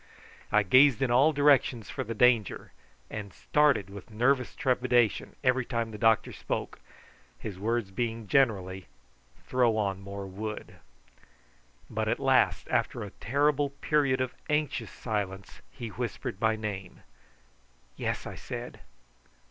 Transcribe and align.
I 0.51 0.63
gazed 0.63 1.03
in 1.03 1.11
all 1.11 1.31
directions 1.31 1.91
for 1.91 2.03
the 2.03 2.15
danger, 2.15 2.71
and 3.11 3.31
started 3.31 3.91
with 3.91 4.09
nervous 4.09 4.55
trepidation 4.55 5.35
every 5.43 5.63
time 5.63 5.91
the 5.91 5.99
doctor 5.99 6.31
spoke, 6.31 6.79
his 7.37 7.59
words 7.59 7.91
being 7.91 8.25
generally 8.25 8.87
"Throw 9.45 9.77
on 9.77 10.01
more 10.01 10.25
wood." 10.25 10.77
But 11.87 12.07
at 12.07 12.19
last, 12.19 12.67
after 12.71 13.03
a 13.03 13.11
terrible 13.21 13.69
period 13.69 14.21
of 14.21 14.33
anxious 14.49 14.89
silence, 14.89 15.61
he 15.69 15.89
whispered 15.89 16.41
my 16.41 16.55
name. 16.55 17.01
"Yes," 17.95 18.25
I 18.25 18.33
said. 18.33 18.79